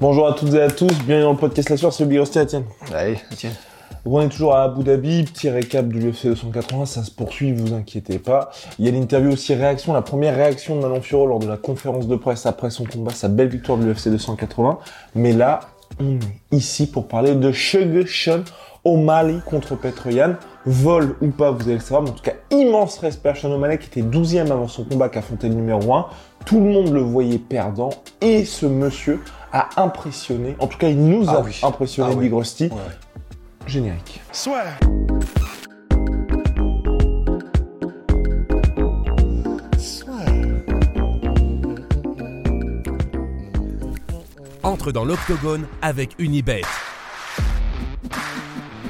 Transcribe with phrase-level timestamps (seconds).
[0.00, 2.20] Bonjour à toutes et à tous, bienvenue dans le podcast La Soirée, c'est le Big
[2.20, 2.64] Rusty, Etienne.
[2.94, 3.50] Allez, tiens.
[4.02, 7.52] Donc on est toujours à Abu Dhabi, petit récap de l'UFC 280, ça se poursuit,
[7.52, 8.50] vous inquiétez pas.
[8.78, 11.58] Il y a l'interview aussi réaction, la première réaction de Manon Fiorot lors de la
[11.58, 14.78] conférence de presse après son combat, sa belle victoire de l'UFC 280.
[15.16, 15.60] Mais là,
[16.00, 18.40] on est ici pour parler de Sugar Sean
[18.84, 20.36] O'Malley contre Petroyan.
[20.64, 23.52] Vol ou pas, vous allez le savoir, mais en tout cas, immense respect à Sean
[23.52, 26.06] O'Malley qui était 12e avant son combat, qui affrontait le numéro 1.
[26.46, 27.90] Tout le monde le voyait perdant
[28.22, 29.20] et ce monsieur
[29.52, 31.58] a impressionné, en tout cas, il nous Ah a oui.
[31.62, 32.24] impressionné, Ah oui.
[32.26, 32.64] Big Rusty.
[32.64, 32.78] Ouais.
[33.66, 34.20] Générique.
[34.32, 34.78] Swear.
[44.62, 46.62] entre dans l'octogone avec Unibet.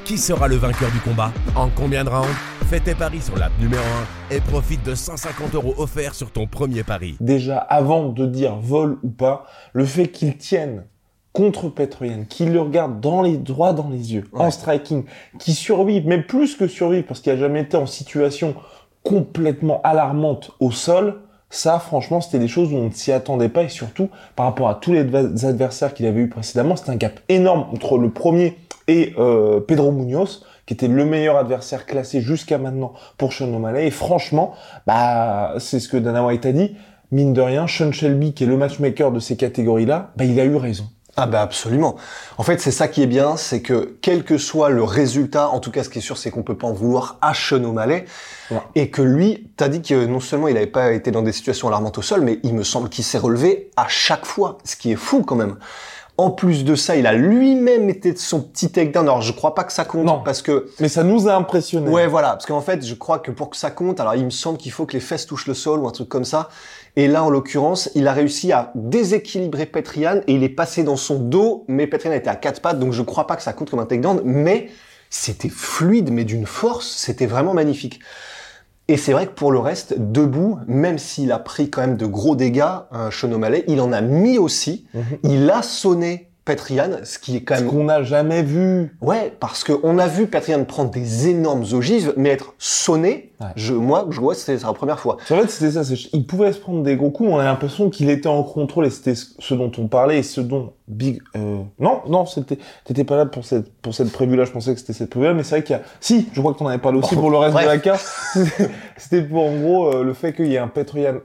[0.05, 1.33] Qui sera le vainqueur du combat?
[1.55, 2.29] En combien de rounds?
[2.71, 3.83] Fais tes paris sur l'app numéro
[4.31, 7.17] 1 et profite de 150 euros offerts sur ton premier pari.
[7.19, 10.85] déjà avant de dire vol ou pas, le fait qu'il tienne
[11.33, 15.03] contre Petroyan, qu'il le regarde dans les droits dans les yeux, en striking,
[15.41, 18.55] qui survive, mais plus que survive, parce qu'il a jamais été en situation
[19.03, 23.65] complètement alarmante au sol, ça, franchement, c'était des choses où on ne s'y attendait pas,
[23.65, 27.19] et surtout, par rapport à tous les adversaires qu'il avait eu précédemment, c'était un gap
[27.29, 32.57] énorme entre le premier et euh, Pedro Munoz, qui était le meilleur adversaire classé jusqu'à
[32.57, 34.55] maintenant pour Sean O'Malley, et franchement,
[34.87, 36.77] bah, c'est ce que Dana White a dit,
[37.11, 40.45] mine de rien, Sean Shelby, qui est le matchmaker de ces catégories-là, bah, il a
[40.45, 40.85] eu raison.
[41.17, 41.97] Ah bah absolument.
[42.39, 45.59] En fait, c'est ça qui est bien, c'est que quel que soit le résultat, en
[45.59, 48.05] tout cas, ce qui est sûr, c'est qu'on peut pas en vouloir à Sean O'Malley,
[48.53, 48.59] Ouais.
[48.77, 51.67] et que lui, t'as dit que non seulement il avait pas été dans des situations
[51.67, 54.93] alarmantes au sol, mais il me semble qu'il s'est relevé à chaque fois, ce qui
[54.93, 55.57] est fou quand même.
[56.21, 59.07] En plus de ça, il a lui-même été de son petit takedown.
[59.07, 60.21] Alors, je crois pas que ça compte, Non.
[60.23, 61.89] parce que Mais ça nous a impressionnés.
[61.89, 64.31] Ouais, voilà, parce qu'en fait, je crois que pour que ça compte, alors il me
[64.31, 66.51] semble qu'il faut que les fesses touchent le sol ou un truc comme ça.
[66.97, 70.97] Et là, en l'occurrence, il a réussi à déséquilibrer Petrian et il est passé dans
[70.97, 73.71] son dos, mais Petrian était à quatre pattes, donc je crois pas que ça compte
[73.71, 74.69] comme un takedown, mais
[75.09, 77.99] c'était fluide, mais d'une force, c'était vraiment magnifique.
[78.91, 82.07] Et c'est vrai que pour le reste, debout, même s'il a pris quand même de
[82.07, 84.85] gros dégâts, euh, Sean O'Malley, il en a mis aussi.
[84.95, 85.03] Mhm.
[85.23, 87.65] Il a sonné Petrian, ce qui est quand même...
[87.65, 88.97] Ce qu'on n'a jamais vu.
[89.01, 94.07] Ouais, parce qu'on a vu Petrian prendre des énormes ogives, mais être sonné, je, moi,
[94.11, 95.19] je vois, c'était sa première fois.
[95.31, 98.11] En fait, c'était ça, il pouvait se prendre des gros coups, on a l'impression qu'il
[98.11, 101.21] était en contrôle, et c'était ce dont on parlait, et ce dont Big...
[101.37, 101.59] Euh...
[101.79, 104.93] Non, non, c'était, t'étais pas là pour cette, pour cette preview-là, je pensais que c'était
[104.93, 105.83] cette prévue-là, mais c'est vrai qu'il y a...
[106.01, 107.21] Si, je crois que t'en avais parlé aussi oh.
[107.21, 108.07] pour le reste de la carte.
[108.97, 111.17] c'était pour, en gros, euh, le fait qu'il y ait un Petrian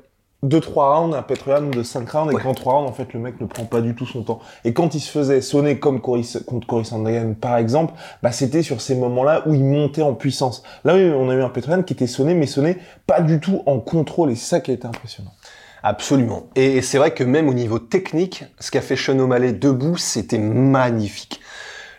[0.45, 2.41] 2-3 rounds, un Petroyan de 5 rounds, et ouais.
[2.41, 4.39] qu'en 3 rounds, en fait, le mec ne prend pas du tout son temps.
[4.63, 6.91] Et quand il se faisait sonner comme Coris, contre Coris
[7.39, 10.63] par exemple, bah, c'était sur ces moments-là où il montait en puissance.
[10.83, 13.79] Là, on a eu un Petroyan qui était sonné, mais sonné pas du tout en
[13.79, 15.31] contrôle, et c'est ça qui a été impressionnant.
[15.83, 16.47] Absolument.
[16.55, 21.39] Et c'est vrai que même au niveau technique, ce qu'a fait Sean debout, c'était magnifique.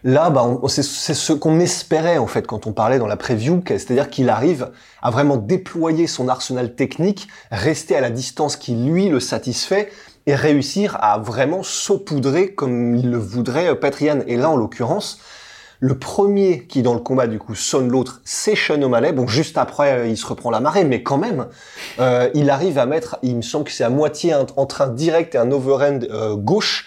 [0.07, 4.09] Là, bah, c'est ce qu'on espérait en fait quand on parlait dans la preview, c'est-à-dire
[4.09, 4.71] qu'il arrive
[5.03, 9.91] à vraiment déployer son arsenal technique, rester à la distance qui lui le satisfait
[10.27, 14.21] et réussir à vraiment saupoudrer comme il le voudrait euh, Petrian.
[14.29, 15.19] Et là, en l'occurrence,
[15.81, 19.13] le premier qui dans le combat du coup sonne l'autre, c'est Sean O'Malley.
[19.13, 21.49] Bon, juste après, euh, il se reprend la marée, mais quand même,
[21.99, 24.87] euh, il arrive à mettre, il me semble que c'est à moitié un, en train
[24.87, 26.87] direct et un overhand euh, gauche,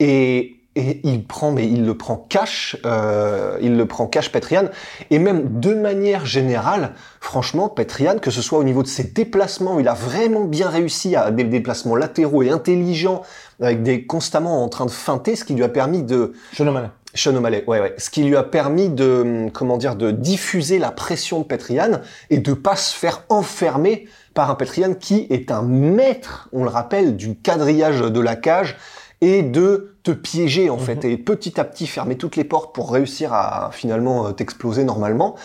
[0.00, 4.68] et, et il prend, mais il le prend cash, euh, il le prend cash Petrian,
[5.10, 9.80] et même de manière générale, franchement, Petrian, que ce soit au niveau de ses déplacements,
[9.80, 13.22] il a vraiment bien réussi à des déplacements latéraux et intelligents,
[13.60, 16.90] avec des constamment en train de feinter, ce qui lui a permis de, Sean O'Malley.
[17.14, 17.94] Sean O'Malley, ouais, ouais.
[17.96, 22.38] Ce qui lui a permis de, comment dire, de diffuser la pression de Petrian et
[22.38, 27.16] de pas se faire enfermer par un Petrian qui est un maître, on le rappelle,
[27.16, 28.76] du quadrillage de la cage
[29.20, 32.92] et de te piéger en fait et petit à petit fermer toutes les portes pour
[32.92, 35.36] réussir à finalement euh, t'exploser normalement.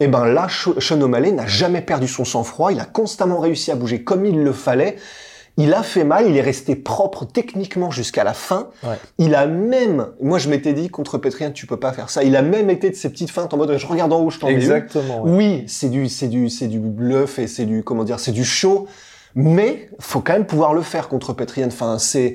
[0.00, 3.76] Et ben là, Sean O'Malley n'a jamais perdu son sang-froid, il a constamment réussi à
[3.76, 4.96] bouger comme il le fallait.
[5.56, 8.68] Il a fait mal, il est resté propre techniquement jusqu'à la fin.
[8.82, 8.96] Ouais.
[9.18, 12.22] Il a même, moi je m'étais dit contre Petrian, tu peux pas faire ça.
[12.22, 14.38] Il a même été de ces petites feintes en mode je regarde en haut, je
[14.38, 14.48] t'en.
[14.48, 15.22] Exactement.
[15.22, 15.30] ouais.
[15.30, 18.44] Oui, c'est du, c'est du, c'est du bluff et c'est du, comment dire, c'est du
[18.44, 18.86] show.
[19.34, 21.66] Mais faut quand même pouvoir le faire contre Petrian.
[21.66, 22.34] Enfin, c'est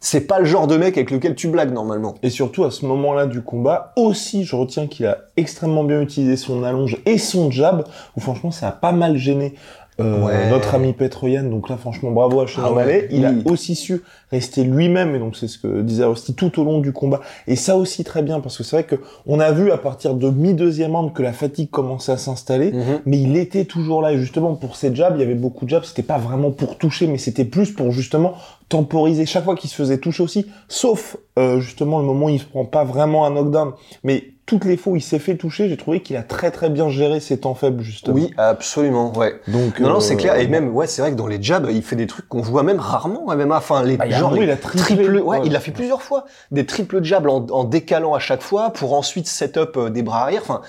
[0.00, 2.14] c'est pas le genre de mec avec lequel tu blagues normalement.
[2.22, 6.36] Et surtout à ce moment-là du combat, aussi je retiens qu'il a extrêmement bien utilisé
[6.36, 7.84] son allonge et son jab,
[8.16, 9.54] où franchement ça a pas mal gêné
[10.00, 10.50] euh, Ouais.
[10.50, 11.44] notre ami Petroyan.
[11.44, 13.08] Donc là franchement bravo à Sean Ah ouais.
[13.10, 13.42] Il oui.
[13.46, 16.80] a aussi su rester lui-même et donc c'est ce que disait Rusty tout au long
[16.80, 17.20] du combat.
[17.46, 18.96] Et ça aussi très bien parce que c'est vrai que
[19.26, 22.72] on a vu à partir de mi-deuxième round que la fatigue commençait à s'installer.
[22.72, 23.00] Mhm.
[23.06, 24.12] mais il était toujours là.
[24.12, 25.84] Et justement, pour ces jabs, il y avait beaucoup de jabs.
[25.84, 28.34] C'était pas vraiment pour toucher, mais c'était plus pour justement
[28.68, 30.46] temporiser chaque fois qu'il se faisait toucher aussi.
[30.68, 33.72] Sauf, euh, justement, le moment où il se prend pas vraiment un knockdown.
[34.04, 36.70] Mais toutes les fois où il s'est fait toucher, j'ai trouvé qu'il a très très
[36.70, 38.14] bien géré ses temps faibles, justement.
[38.14, 39.40] Oui, absolument, ouais.
[39.48, 40.36] Donc, Non, non, euh, c'est clair.
[40.36, 42.62] Et même, ouais, c'est vrai que dans les jabs, il fait des trucs qu'on voit
[42.62, 43.56] même rarement MMA.
[43.58, 44.80] Enfin, les Bah, il genre, les il a triplé.
[44.96, 45.40] triple- ouais, Ouais.
[45.44, 46.26] il l'a fait plusieurs fois.
[46.52, 50.22] Des triples jabs en, en décalant à chaque fois pour ensuite set-up euh, des bras
[50.22, 50.42] arrière.
[50.42, 50.60] Enfin,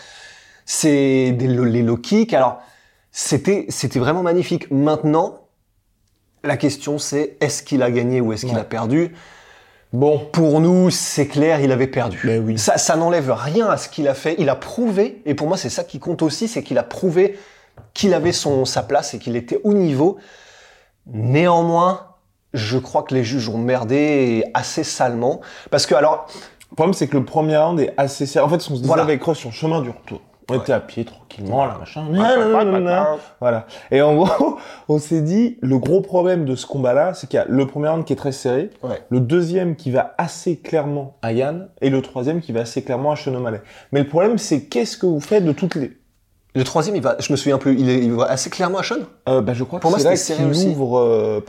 [0.66, 2.34] c'est des, le- les low kicks.
[2.34, 2.60] Alors,
[3.12, 4.70] c'était, c'était vraiment magnifique.
[4.72, 5.42] Maintenant,
[6.44, 8.62] la question c'est, est-ce qu'il a gagné ou est-ce qu'il Ouais.
[8.62, 9.14] a perdu?
[9.94, 10.20] Bon.
[10.32, 12.20] Pour nous, c'est clair, il avait perdu.
[12.24, 12.58] Ben oui.
[12.58, 14.36] Ça, ça n'enlève rien à ce qu'il a fait.
[14.38, 17.38] Il a prouvé, et pour moi, c'est ça qui compte aussi, c'est qu'il a prouvé
[17.94, 20.18] qu'il avait son, sa place et qu'il était au niveau.
[21.06, 22.08] Néanmoins,
[22.54, 25.42] je crois que les juges ont merdé assez salement.
[25.72, 26.28] Parce que, alors,
[26.72, 28.44] Le problème, c'est que le premier round est assez serré.
[28.46, 29.04] En fait, qu'on se disait Voilà.
[29.04, 30.22] avec Ross sur le chemin du retour.
[30.50, 32.06] On était à pied tranquillement, là, machin.
[33.42, 33.68] Voilà.
[33.92, 34.58] Et en gros,
[34.88, 37.90] on s'est dit, le gros problème de ce combat-là, c'est qu'il y a le premier
[37.90, 39.02] round qui est très serré, Ouais.
[39.10, 43.12] le deuxième qui va assez clairement à Yann, et le troisième qui va assez clairement
[43.12, 43.62] à Sean O'Malley.
[43.92, 45.92] Mais le problème, c'est qu'est-ce que vous faites de toutes les...
[46.56, 48.84] le troisième, il va, je me souviens plus, il, est, il va assez clairement à
[48.84, 48.96] Sean?
[49.28, 50.68] Euh, bah, je crois Pour que moi, c'est là qu'il aussi.
[50.70, 51.42] ouvre euh.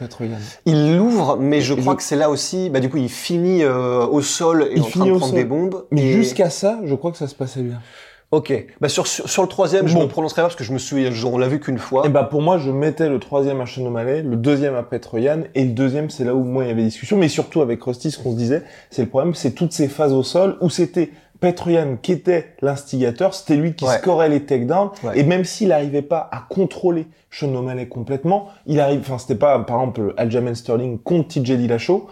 [0.66, 3.08] Il l'ouvre, mais je Et crois je- que c'est là aussi, bah, du coup, il
[3.08, 5.34] finit euh, au sol et Il en train finit de prendre sol.
[5.36, 5.86] des bombes.
[5.92, 7.80] Mais et- jusqu'à ça, je crois que ça se passait bien.
[8.30, 8.52] Ok.
[8.80, 10.02] Bah, sur, sur, sur le troisième, je Bon.
[10.02, 12.04] me prononcerai pas parce que je me souviens, on l'a vu qu'une fois.
[12.06, 15.64] Et bah pour moi, je mettais le troisième à O'Malley, le deuxième à Petroyan, et
[15.64, 18.18] le deuxième, c'est là où moi il y avait discussion, mais surtout avec Rusty, ce
[18.22, 21.10] qu'on se disait, c'est le problème, c'est toutes ces phases au sol où c'était
[21.40, 23.96] Petroyan qui était l'instigateur, c'était lui qui Ouais.
[23.96, 25.18] scorait les takedowns, Ouais.
[25.18, 27.06] et même s'il n'arrivait pas à contrôler
[27.42, 32.08] O'Malley complètement, il arrive, enfin c'était pas par exemple Aljamain Sterling contre TJ Dillashaw,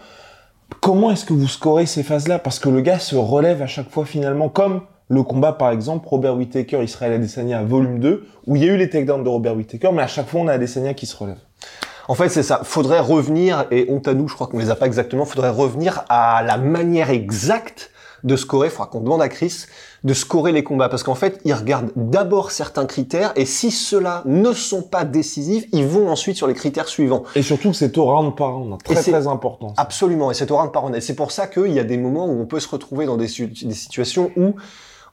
[0.81, 2.39] comment est-ce que vous scorez ces phases-là?
[2.39, 6.07] Parce que le gars se relève à chaque fois finalement, comme le combat par exemple
[6.07, 9.55] Robert Whittaker Israël Adesanya volume 2 où il y a eu les takedowns de Robert
[9.55, 11.37] Whittaker mais à chaque fois on a Adesanya qui se relève.
[12.09, 12.61] En fait, c'est ça.
[12.63, 16.05] Faudrait revenir, et honte à nous, je crois qu'on les a pas exactement, faudrait revenir
[16.07, 17.91] à la manière exacte
[18.23, 19.65] de scorer, faudra qu'on demande à Chris
[20.05, 24.21] de scorer les combats, parce qu'en fait, ils regardent d'abord certains critères, et si ceux-là
[24.25, 27.23] ne sont pas décisifs, ils vont ensuite sur les critères suivants.
[27.35, 29.69] Et surtout que c'est au round par round, hein, très c'est- très important.
[29.75, 29.81] ça.
[29.81, 30.95] Absolument, et c'est au round par round.
[30.95, 33.17] Et c'est pour ça qu'il y a des moments où on peut se retrouver dans
[33.17, 34.55] des situations où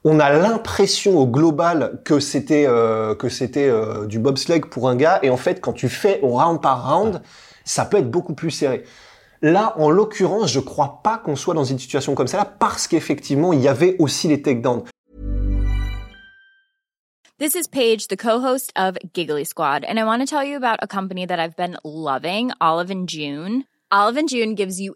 [0.07, 4.95] on a l'impression au global que c'était euh, que c'était euh, du bobsleigh pour un
[4.95, 7.21] gars, et en fait, quand tu fais au round par round,
[7.65, 8.83] ça peut être beaucoup plus serré.
[9.41, 12.87] Là, en l'occurrence, je crois pas qu'on soit dans une situation comme ça là, parce
[12.87, 14.83] qu'effectivement, il y avait aussi les takedowns.
[17.39, 20.77] This is Paige, the co-host of Giggly Squad, and I want to tell you about
[20.81, 23.65] a company that I've been loving, Olive and June.
[23.91, 24.95] Olive and June gives you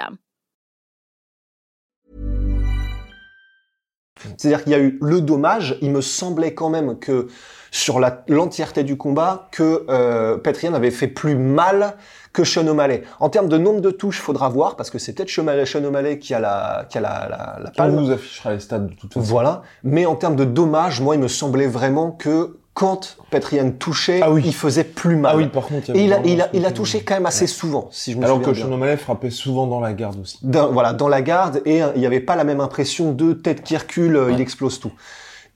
[4.37, 5.77] C'est-à-dire qu'il y a eu le dommage.
[5.81, 7.27] Il me semblait quand même que
[7.71, 11.95] sur l'entièreté du combat, que euh, Petrian avait fait plus mal
[12.33, 13.03] que Sean O'Malley.
[13.19, 15.47] En termes de nombre de touches, faudra voir parce que c'est peut-être Sean
[15.83, 17.95] O'Malley- qui a la qui a la, la, la On palme.
[17.97, 19.25] vous affichera les stats de toute façon.
[19.25, 19.63] Voilà.
[19.83, 24.31] Mais en termes de dommages, moi, il me semblait vraiment que quand Petrian touchait, Ah
[24.31, 24.43] oui.
[24.45, 25.33] il faisait plus mal.
[25.33, 27.01] Ah oui, par contre, il Et a, vraiment il a, ce il a côté- touché
[27.03, 29.91] quand même assez souvent, si je me Alors souviens que O'Malley frappait souvent dans la
[29.93, 30.37] garde aussi.
[30.41, 33.33] Dans- voilà, dans la garde, et euh, il n'y avait pas la même impression de
[33.33, 34.91] tête qui recule, euh, il explose tout.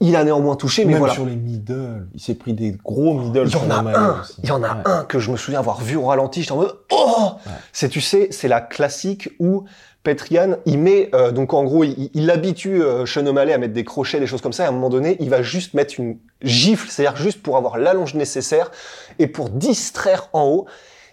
[0.02, 1.14] Il a néanmoins touché, mais Même voilà.
[1.14, 3.46] sur les middle, il s'est pris des gros middle.
[3.48, 4.82] Il y en a un, il y en a Ouais.
[4.86, 7.32] un que je me souviens avoir vu au ralenti, j'étais en mode oh
[7.72, 9.64] C'est tu sais, c'est la classique où
[10.04, 13.74] Petrian, il met euh, donc en gros, il, il habitue euh, Sean O'Malley à mettre
[13.74, 14.64] des crochets, des choses comme ça.
[14.64, 17.78] Et à un moment donné, il va juste mettre une gifle, c'est-à-dire juste pour avoir
[17.78, 18.72] l'allonge nécessaire
[19.18, 20.66] et pour distraire en haut.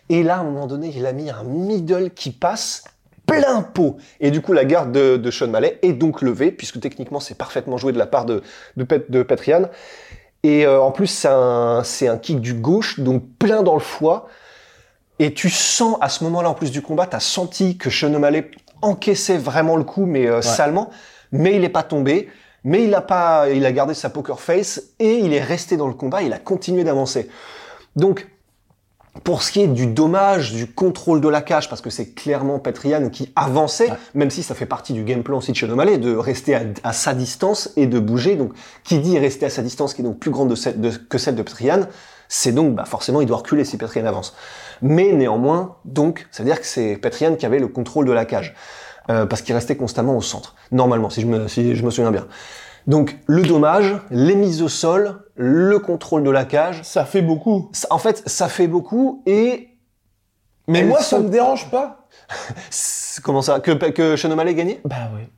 [0.08, 2.84] Et là, à un moment donné, il a mis un middle qui passe
[3.40, 3.96] plein pot.
[4.20, 7.36] Et du coup, la garde de, de Sean Mallet est donc levée, puisque techniquement, c'est
[7.36, 8.42] parfaitement joué de la part de,
[8.76, 9.68] de, Pet- de Petrian.
[10.42, 13.80] Et euh, en plus, c'est un, c'est un kick du gauche, donc plein dans le
[13.80, 14.28] foie.
[15.18, 18.50] Et tu sens, à ce moment-là, en plus du combat, t'as senti que Sean O'Malley
[18.80, 20.90] encaissait vraiment le coup, mais euh, salement.
[21.30, 22.28] Mais il est pas tombé.
[22.64, 25.88] Mais il a pas, il a gardé sa poker face et il est resté dans
[25.88, 26.22] le combat.
[26.22, 27.28] Il a continué d'avancer.
[27.96, 28.28] Donc,
[29.24, 32.58] pour ce qui est du dommage, du contrôle de la cage, parce que c'est clairement
[32.58, 35.98] Petrian qui avançait, même si ça fait partie du game plan aussi de Sean O'Malley,
[35.98, 38.36] de rester à, à sa distance et de bouger.
[38.36, 38.52] Donc,
[38.84, 41.18] qui dit rester à sa distance, qui est donc plus grande de celle- de- que
[41.18, 41.80] celle de Petrian,
[42.28, 44.34] c'est donc, bah, forcément, il doit reculer si Petrian avance.
[44.80, 48.24] Mais néanmoins, donc, ça veut dire que c'est Petrian qui avait le contrôle de la
[48.24, 48.54] cage.
[49.10, 50.54] Euh, parce qu'il restait constamment au centre.
[50.70, 52.24] Normalement, si je me, si je me souviens bien.
[52.86, 57.70] Donc, le dommage, les mises au sol, le contrôle de la cage, Ça fait beaucoup.
[57.72, 59.68] ça- en fait, ça fait beaucoup et
[60.68, 62.06] Mais Elles moi, ça me dérange pas.
[63.22, 63.60] comment ça?
[63.60, 65.28] Que que Sean O'Malley gagnait Bah ouais.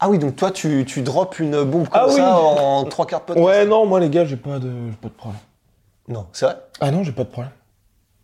[0.00, 2.14] Ah oui, donc toi tu tu drops une bombe comme Ah oui.
[2.16, 3.46] ça en trois quarts de podcast.
[3.46, 5.40] Ouais, non, moi les gars, j'ai pas de, j'ai pas de problème.
[6.08, 6.56] Non, c'est vrai?
[6.80, 7.52] Ah non, j'ai pas de problème.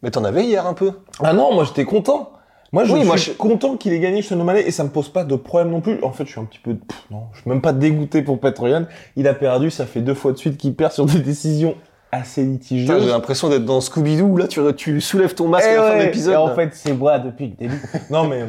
[0.03, 0.93] Mais t'en avais hier un peu?
[1.23, 2.33] Ah non, moi j'étais content.
[2.73, 4.91] Moi je Oui, suis moi, je- content qu'il ait gagné Sean O'Malley et ça me
[4.91, 5.99] pose pas de problème non plus.
[6.05, 8.39] En fait, je suis un petit peu, pff, non, je suis même pas dégoûté pour
[8.39, 8.85] Petroyan.
[9.17, 11.75] Il a perdu, ça fait deux fois de suite qu'il perd sur des décisions
[12.13, 13.03] assez litigieuses.
[13.05, 15.91] J'ai l'impression d'être dans Scooby-Doo où là tu tu soulèves ton masque Eh à la
[15.91, 16.35] fin de l'épisode.
[16.35, 17.83] et en fait, c'est moi depuis le début.
[18.11, 18.45] non mais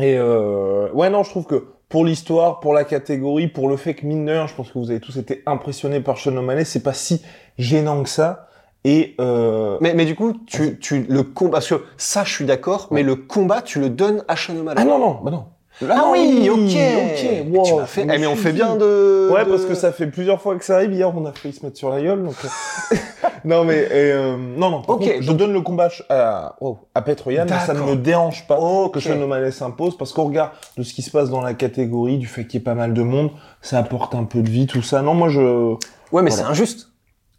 [0.00, 3.94] et euh, ouais non, je trouve que pour l'histoire, pour la catégorie, pour le fait
[3.94, 6.64] que mine de rien, je pense que vous avez tous été impressionnés par Sean O'Malley,
[6.64, 7.22] c'est pas si
[7.58, 8.48] gênant que ça.
[8.84, 12.44] Et euh, Mais, mais du coup, tu, tu le combat, parce que ça, je suis
[12.44, 14.80] d'accord, mais le combat, tu le donnes à Sean O'Malley.
[14.82, 15.44] ah non non, bah non.
[15.90, 16.58] Ah oui, ok.
[16.58, 16.70] ok.
[16.70, 19.28] Mais tu wow, m'as fait, eh, mais on fait bien de.
[19.32, 20.92] Ouais, de- parce que ça fait plusieurs fois que ça arrive.
[20.92, 22.22] Hier, on a failli se mettre sur la gueule.
[22.22, 22.34] Donc...
[22.44, 22.96] euh,
[23.44, 24.82] non, mais euh, non, non.
[24.82, 27.96] Par Ok, contre, je donne le combat à, oh, à Petroyan, mais ça ne me
[27.96, 28.56] dérange pas
[28.92, 32.18] que Sean O'Malley s'impose, parce qu'au regard de ce qui se passe dans la catégorie,
[32.18, 34.66] du fait qu'il y ait pas mal de monde, ça apporte un peu de vie,
[34.68, 35.02] tout ça.
[35.02, 36.30] Non, moi, je, Ouais, mais Voilà.
[36.30, 36.90] c'est injuste.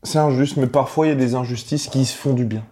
[0.05, 2.63] C'est injuste, mais parfois il y a des injustices qui se font du bien.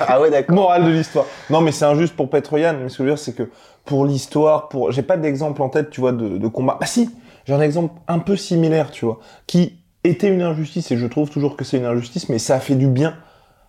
[0.00, 0.54] Ah ouais, d'accord.
[0.54, 1.24] Morale de l'histoire.
[1.50, 2.74] Non, mais c'est injuste pour Petroyan.
[2.82, 3.50] Mais ce que je veux dire, c'est que
[3.84, 6.76] pour l'histoire, pour, j'ai pas d'exemple en tête, tu vois, de, de combat.
[6.80, 7.10] Bah si,
[7.46, 11.30] j'ai un exemple un peu similaire, tu vois, qui était une injustice et je trouve
[11.30, 13.16] toujours que c'est une injustice, mais ça a fait du bien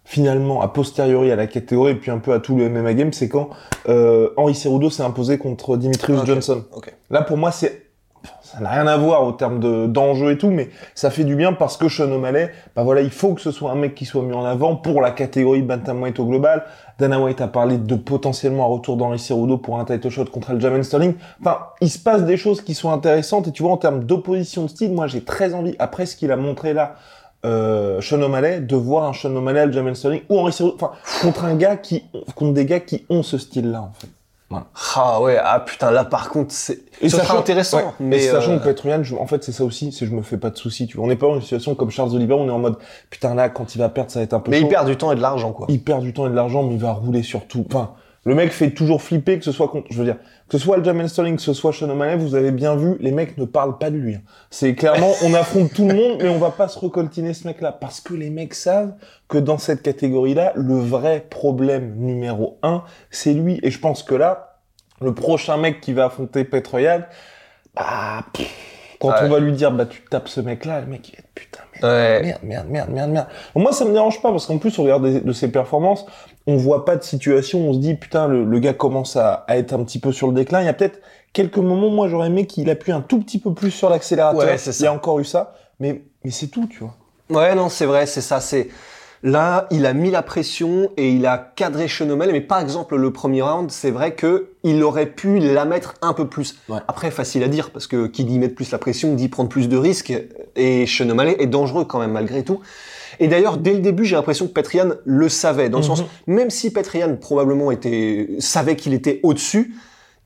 [0.09, 3.13] finalement a posteriori à la catégorie et puis un peu à tout le MMA game,
[3.13, 3.51] c'est quand
[3.87, 6.25] euh, Henri Cerudo s'est imposé contre Dimitrius.
[6.25, 6.63] Johnson.
[7.11, 7.88] Là, pour moi, c'est
[8.41, 11.35] ça n'a rien à voir au terme de d'enjeu et tout, mais ça fait du
[11.35, 14.05] bien parce que Sean O'Malley, bah voilà, il faut que ce soit un mec qui
[14.05, 16.63] soit mis en avant pour la catégorie bantamweight au global.
[16.97, 20.49] Dana White a parlé de potentiellement un retour d'Henri Cerudo pour un title shot contre
[20.49, 21.13] Aljamain Sterling.
[21.39, 24.63] Enfin, il se passe des choses qui sont intéressantes et tu vois en termes d'opposition
[24.63, 26.95] de style, moi j'ai très envie après ce qu'il a montré là.
[27.45, 31.45] Euh, Sean O'Malley, de voir un Sean O'Malley, Aljamain Sterling ou Henri Cerudo, enfin contre
[31.45, 32.03] un gars qui,
[32.35, 34.09] contre des gars qui ont ce style-là en fait.
[34.95, 36.79] Ah ouais, ah putain, là par contre, c'est.
[37.01, 37.77] Et Ce sera sachant- intéressant.
[37.77, 40.11] ouais, mais et sachant euh, que Petroyan, je- en fait, c'est ça aussi, c'est je
[40.11, 41.05] me fais pas de soucis, tu vois.
[41.05, 42.77] On n'est pas dans une situation comme Charles Oliver, on est en mode,
[43.11, 44.65] putain, là, quand il va perdre, ça va être un peu Mais chaud.
[44.65, 45.67] il perd du temps et de l'argent, quoi.
[45.69, 47.63] Il perd du temps et de l'argent, mais il va rouler sur tout.
[47.69, 47.91] Enfin,
[48.25, 50.17] le mec fait toujours flipper, que ce soit contre, je veux dire,
[50.49, 53.11] que ce soit Aljamain Sterling, que ce soit Sean O'Malley, vous avez bien vu, les
[53.11, 54.15] mecs ne parlent pas de lui.
[54.15, 54.21] hein.
[54.49, 57.71] C'est clairement, on affronte tout le monde, mais on va pas se recoltiner ce mec-là.
[57.71, 58.93] Parce que les mecs savent
[59.27, 63.59] que dans cette catégorie-là, le vrai problème numéro un, c'est lui.
[63.63, 64.59] Et je pense que là,
[65.01, 67.01] le prochain mec qui va affronter Petroyan,
[67.75, 68.25] bah,
[68.99, 69.15] quand Ouais.
[69.23, 71.61] on va lui dire, bah, tu tapes ce mec-là, le mec, il va être putain,
[71.81, 71.85] merde.
[71.85, 72.21] Ouais.
[72.43, 75.21] Merde, merde, merde, merde, moi, ça me dérange pas parce qu'en plus, au regard des-
[75.21, 76.05] de ses performances,
[76.47, 79.57] on voit pas de situation on se dit, putain, le, le gars commence à, à
[79.57, 80.61] être un petit peu sur le déclin.
[80.61, 80.99] Il y a peut-être
[81.31, 84.41] quelques moments, moi, j'aurais aimé qu'il appuie un tout petit peu plus sur l'accélérateur.
[84.43, 84.83] Ouais, c'est ça.
[84.83, 85.53] Il y a encore eu ça.
[85.79, 86.95] Mais, mais c'est tout, tu vois.
[87.29, 88.39] Ouais, non, c'est vrai, c'est ça.
[88.41, 88.67] C'est
[89.23, 92.31] là, il a mis la pression et il a cadré O'Malley.
[92.31, 96.13] Mais par exemple, le premier round, c'est vrai que il aurait pu la mettre un
[96.13, 96.57] peu plus.
[96.69, 96.79] Ouais.
[96.87, 99.69] Après, facile à dire parce que qui dit mettre plus la pression dit prendre plus
[99.69, 100.13] de risques.
[100.55, 102.59] Et O'Malley est dangereux quand même malgré tout.
[103.19, 105.95] Et d'ailleurs, dès le début, j'ai l'impression que Petrian le savait, dans le Mhm.
[105.95, 109.73] sens, même si Petrian probablement était savait qu'il était au-dessus,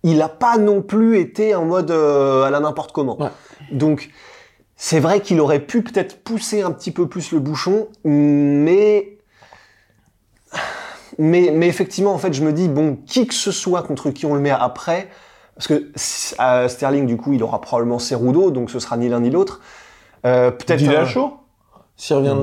[0.04, 3.20] il a pas non plus été en mode euh, à la n'importe comment.
[3.20, 3.30] Ouais.
[3.72, 4.10] Donc,
[4.84, 9.18] c'est vrai qu'il aurait pu peut-être pousser un petit peu plus le bouchon, mais...
[11.18, 14.26] mais mais effectivement, en fait, je me dis bon, qui que ce soit contre qui
[14.26, 15.08] on le met après,
[15.56, 19.30] parce que Sterling, du coup, il aura probablement Cerudo, donc ce sera ni l'un ni
[19.30, 19.62] l'autre.
[20.26, 20.82] Euh, peut-être
[21.96, 22.42] S'il revient de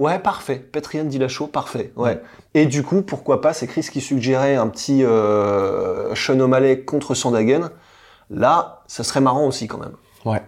[0.00, 0.56] ouais, parfait.
[0.56, 2.20] Petrian Dillashaw, parfait, ouais.
[2.54, 7.14] Et du coup, pourquoi pas, c'est Chris qui suggérait un petit euh, Sean O'Malley contre
[7.14, 7.70] Sandagen.
[8.30, 9.94] Là, ça serait marrant aussi quand même.
[10.24, 10.42] Ouais.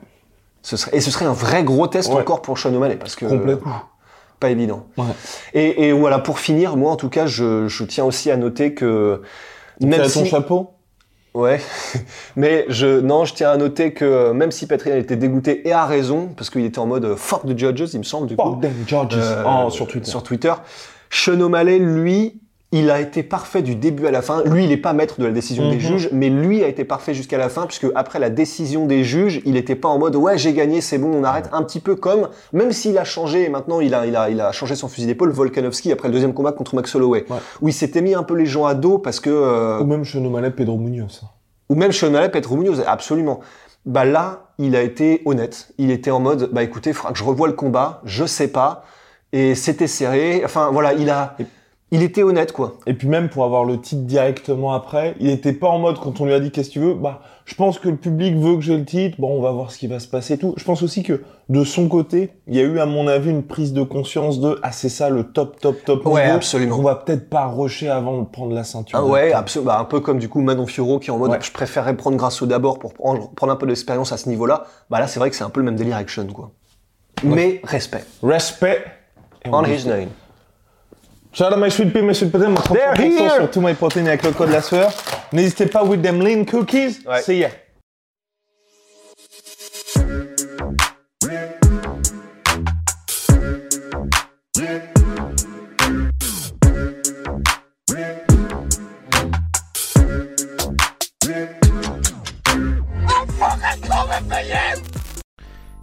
[0.66, 2.20] Ce serait, et ce serait un vrai gros test Ouais.
[2.22, 3.82] encore pour Sean O'Malley, parce que Complètement.
[4.40, 4.86] pas évident.
[4.96, 5.04] Ouais.
[5.52, 8.72] Et, et voilà, pour finir, moi en tout cas, je, je tiens aussi à noter
[8.74, 9.20] que
[9.80, 10.70] Même même ton si, chapeau?
[11.34, 11.60] Ouais,
[12.36, 15.84] mais je non, je tiens à noter que même si Patrick était dégoûté et a
[15.84, 18.52] raison, parce qu'il était en mode euh, fuck the judges, il me semble du coup.
[18.52, 20.08] Fuck them Georges Euh, Oh, sur Twitter.
[20.10, 20.52] Sur Twitter.
[21.10, 22.40] Sean O'Malley, lui,
[22.76, 24.42] il a été parfait du début à la fin.
[24.44, 25.80] Lui, il n'est pas maître de la décision des Mhm.
[25.80, 29.40] juges, mais lui a été parfait jusqu'à la fin, puisque après la décision des juges,
[29.44, 31.48] il n'était pas en mode ouais, j'ai gagné, c'est bon, on arrête.
[31.52, 34.40] Un petit peu comme, même s'il a changé, et maintenant il a, il, a, il
[34.40, 37.36] a changé son fusil d'épaule, Volkanovski, après le deuxième combat contre Max Holloway, Ouais.
[37.62, 39.30] où il s'était mis un peu les gens à dos parce que.
[39.30, 41.22] euh, Ou même Sean O'Malley, Pedro Munoz.
[41.70, 43.40] ou même Sean O'Malley, Petro Munoz, absolument.
[43.86, 45.68] Bah là, il a été honnête.
[45.78, 48.84] Il était en mode, bah écoutez, faudra que je revoie le combat, je sais pas.
[49.32, 50.42] Et c'était serré.
[50.44, 51.36] Enfin, voilà, il a,
[51.90, 52.74] il était honnête, quoi.
[52.86, 56.20] Et puis même pour avoir le titre directement après, il était pas en mode quand
[56.20, 58.54] on lui a dit qu'est-ce que tu veux, bah je pense que le public veut
[58.56, 60.54] que j'ai le titre, bon on va voir ce qui va se passer et tout.
[60.56, 63.42] Je pense aussi que de son côté, il y a eu à mon avis une
[63.44, 66.36] prise de conscience de ah c'est ça le top top top Ouais, niveau.
[66.36, 66.78] absolument.
[66.78, 68.98] On va peut-être pas rusher avant de prendre la ceinture.
[68.98, 69.72] Ah ouais, absolument.
[69.74, 71.38] Bah, un peu comme du coup Manon Fiorot qui est en mode, Ouais.
[71.42, 74.64] je préférerais prendre Grasso d'abord pour prendre, prendre un peu d'expérience à ce niveau-là.
[74.90, 76.50] Bah là, c'est vrai que c'est un peu le même délire Sean, quoi.
[77.22, 78.04] Mais respect.
[78.22, 78.82] Respect.
[79.44, 80.08] On On dit- his name.
[81.34, 83.30] Shout out my sweet pea, my sweet potato, mon 33% They're here.
[83.36, 84.92] sur tous mes protéines avec le code la sueur.
[85.32, 87.00] N'hésitez pas with them lean cookies.
[87.06, 87.20] Ouais.
[87.22, 87.48] C'est ya.